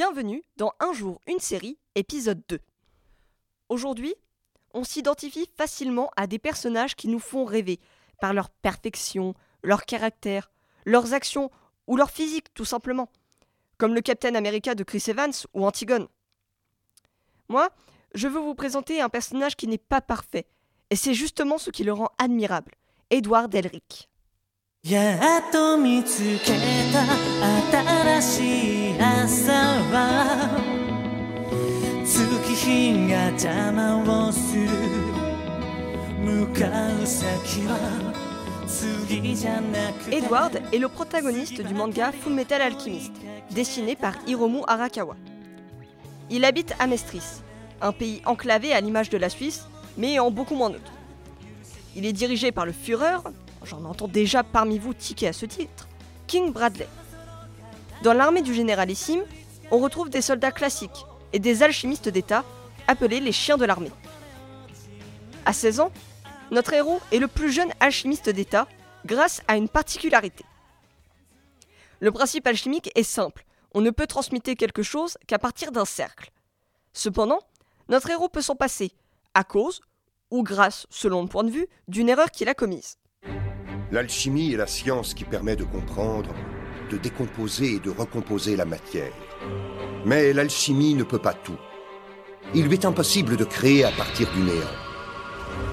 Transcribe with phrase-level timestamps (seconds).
[0.00, 2.58] Bienvenue dans Un jour, une série, épisode 2.
[3.68, 4.14] Aujourd'hui,
[4.72, 7.80] on s'identifie facilement à des personnages qui nous font rêver
[8.18, 10.50] par leur perfection, leur caractère,
[10.86, 11.50] leurs actions
[11.86, 13.10] ou leur physique tout simplement,
[13.76, 16.08] comme le Captain America de Chris Evans ou Antigone.
[17.50, 17.68] Moi,
[18.14, 20.46] je veux vous présenter un personnage qui n'est pas parfait,
[20.88, 22.72] et c'est justement ce qui le rend admirable,
[23.10, 24.09] Edward Elric.
[24.87, 26.53] やっと見つけ
[26.93, 29.51] た新しい朝
[29.91, 30.59] は
[32.05, 34.69] 月日が邪魔をする
[36.23, 36.67] 向か
[37.01, 38.13] う先は
[38.67, 43.11] 次じゃなくて Edward est le protagoniste du manga Full Metal Alchemist,
[43.49, 45.15] dessiné par Hiromu Arakawa.
[46.29, 47.41] Il habite à Mestris,
[47.81, 49.65] un pays enclavé à l'image de la Suisse,
[49.97, 50.91] mais en beaucoup moins neutre.
[51.95, 53.17] Il est dirigé par le Führer,
[53.64, 55.88] j'en entends déjà parmi vous tiquer à ce titre,
[56.26, 56.88] King Bradley.
[58.02, 59.22] Dans l'armée du généralissime,
[59.70, 62.44] on retrouve des soldats classiques et des alchimistes d'État,
[62.86, 63.92] appelés les chiens de l'armée.
[65.44, 65.92] À 16 ans,
[66.50, 68.66] notre héros est le plus jeune alchimiste d'État
[69.06, 70.44] grâce à une particularité.
[72.00, 76.32] Le principe alchimique est simple, on ne peut transmuter quelque chose qu'à partir d'un cercle.
[76.92, 77.40] Cependant,
[77.88, 78.92] notre héros peut s'en passer,
[79.34, 79.80] à cause,
[80.30, 82.96] ou grâce, selon le point de vue, d'une erreur qu'il a commise.
[83.92, 86.30] L'alchimie est la science qui permet de comprendre,
[86.92, 89.12] de décomposer et de recomposer la matière.
[90.06, 91.58] Mais l'alchimie ne peut pas tout.
[92.54, 94.76] Il lui est impossible de créer à partir du néant.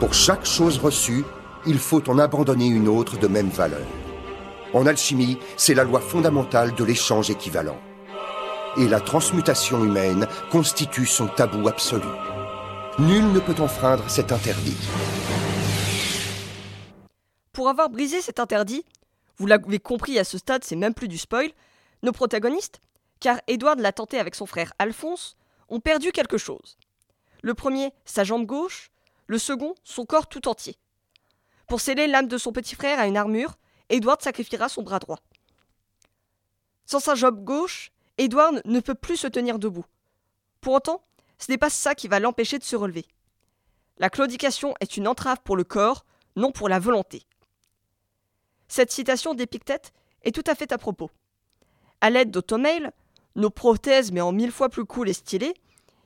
[0.00, 1.24] Pour chaque chose reçue,
[1.66, 3.86] il faut en abandonner une autre de même valeur.
[4.74, 7.78] En alchimie, c'est la loi fondamentale de l'échange équivalent.
[8.76, 12.08] Et la transmutation humaine constitue son tabou absolu.
[12.98, 14.76] Nul ne peut enfreindre cet interdit.
[17.60, 18.86] Pour avoir brisé cet interdit,
[19.36, 21.50] vous l'avez compris à ce stade, c'est même plus du spoil,
[22.02, 22.80] nos protagonistes,
[23.20, 25.36] car Edward l'a tenté avec son frère Alphonse,
[25.68, 26.78] ont perdu quelque chose.
[27.42, 28.90] Le premier, sa jambe gauche,
[29.26, 30.78] le second, son corps tout entier.
[31.68, 33.58] Pour sceller l'âme de son petit frère à une armure,
[33.90, 35.20] Edward sacrifiera son bras droit.
[36.86, 39.84] Sans sa jambe gauche, Edward ne peut plus se tenir debout.
[40.62, 41.04] Pour autant,
[41.36, 43.04] ce n'est pas ça qui va l'empêcher de se relever.
[43.98, 46.06] La claudication est une entrave pour le corps,
[46.36, 47.26] non pour la volonté.
[48.70, 49.92] Cette citation d'Épictète
[50.22, 51.10] est tout à fait à propos.
[52.00, 52.92] À l'aide d'Automail,
[53.34, 55.54] nos prothèses mais en mille fois plus cool et stylées,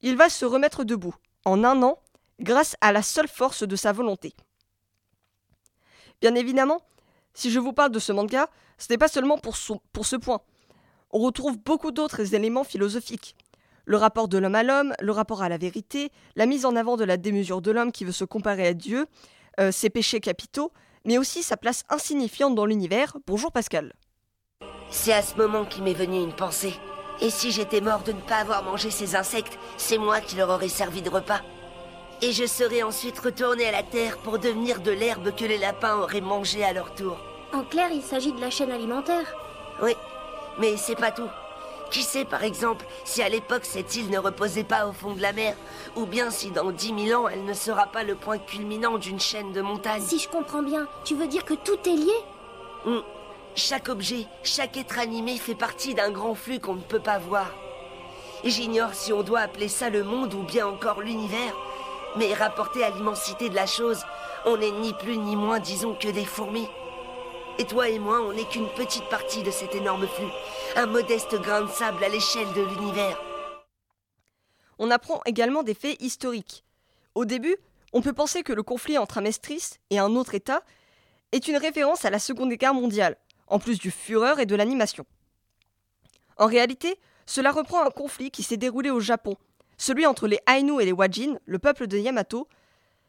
[0.00, 1.14] il va se remettre debout,
[1.44, 1.98] en un an,
[2.40, 4.32] grâce à la seule force de sa volonté.
[6.22, 6.80] Bien évidemment,
[7.34, 10.40] si je vous parle de ce manga, ce n'est pas seulement pour, ce point.
[11.10, 13.36] On retrouve beaucoup d'autres éléments philosophiques.
[13.84, 16.96] Le rapport de l'homme à l'homme, le rapport à la vérité, la mise en avant
[16.96, 19.06] de la démesure de l'homme qui veut se comparer à Dieu,
[19.60, 20.72] euh, ses péchés capitaux,
[21.06, 23.16] mais aussi sa place insignifiante dans l'univers.
[23.26, 23.94] Bonjour Pascal.
[24.90, 26.74] C'est à ce moment qu'il m'est venu une pensée.
[27.20, 30.50] Et si j'étais mort de ne pas avoir mangé ces insectes, c'est moi qui leur
[30.50, 31.40] aurais servi de repas.
[32.22, 35.96] Et je serais ensuite retourné à la terre pour devenir de l'herbe que les lapins
[35.96, 37.18] auraient mangée à leur tour.
[37.52, 39.34] En clair, il s'agit de la chaîne alimentaire.
[39.82, 39.94] Oui,
[40.58, 41.28] mais c'est pas tout.
[41.90, 45.22] Qui sait, par exemple, si à l'époque cette île ne reposait pas au fond de
[45.22, 45.54] la mer,
[45.94, 49.20] ou bien si dans dix mille ans elle ne sera pas le point culminant d'une
[49.20, 50.02] chaîne de montagnes.
[50.02, 52.16] Si je comprends bien, tu veux dire que tout est lié?
[52.84, 53.00] Hmm.
[53.54, 57.46] Chaque objet, chaque être animé fait partie d'un grand flux qu'on ne peut pas voir.
[58.44, 61.54] J'ignore si on doit appeler ça le monde ou bien encore l'univers,
[62.16, 64.02] mais rapporté à l'immensité de la chose,
[64.44, 66.68] on n'est ni plus ni moins, disons, que des fourmis.
[67.58, 70.28] Et toi et moi, on n'est qu'une petite partie de cet énorme flux,
[70.76, 73.18] un modeste grain de sable à l'échelle de l'univers.
[74.78, 76.64] On apprend également des faits historiques.
[77.14, 77.56] Au début,
[77.94, 80.62] on peut penser que le conflit entre Amestris et un autre État
[81.32, 83.16] est une référence à la Seconde Guerre mondiale,
[83.46, 85.06] en plus du fureur et de l'animation.
[86.36, 89.34] En réalité, cela reprend un conflit qui s'est déroulé au Japon,
[89.78, 92.48] celui entre les Ainu et les Wajin, le peuple de Yamato,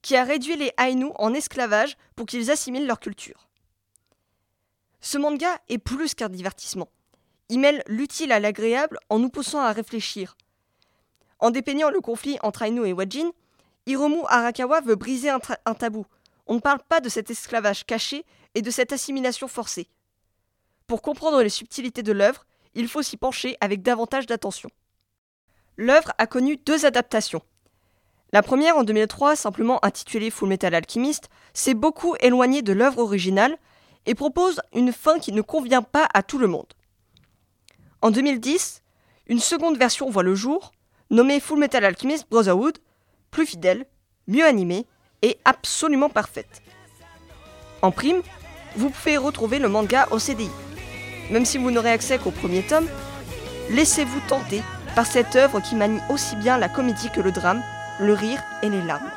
[0.00, 3.49] qui a réduit les Ainu en esclavage pour qu'ils assimilent leur culture.
[5.10, 6.88] Ce manga est plus qu'un divertissement.
[7.48, 10.36] Il mêle l'utile à l'agréable en nous poussant à réfléchir.
[11.40, 13.32] En dépeignant le conflit entre Ainu et Wajin,
[13.86, 16.06] Hiromu Arakawa veut briser un, un tabou.
[16.46, 18.24] On ne parle pas de cet esclavage caché
[18.54, 19.88] et de cette assimilation forcée.
[20.86, 24.70] Pour comprendre les subtilités de l'œuvre, il faut s'y pencher avec davantage d'attention.
[25.76, 27.42] L'œuvre a connu deux adaptations.
[28.32, 33.58] La première, en 2003, simplement intitulée Full Metal Alchemist, s'est beaucoup éloignée de l'œuvre originale
[34.06, 36.72] et propose une fin qui ne convient pas à tout le monde.
[38.02, 38.82] En 2010,
[39.26, 40.72] une seconde version voit le jour,
[41.10, 42.78] nommée Full Metal Alchemist Brotherhood,
[43.30, 43.86] plus fidèle,
[44.26, 44.86] mieux animée
[45.22, 46.62] et absolument parfaite.
[47.82, 48.22] En prime,
[48.76, 50.50] vous pouvez retrouver le manga au CDI.
[51.30, 52.88] Même si vous n'aurez accès qu'au premier tome,
[53.70, 54.62] laissez-vous tenter
[54.94, 57.62] par cette œuvre qui manie aussi bien la comédie que le drame,
[58.00, 59.10] le rire et les larmes.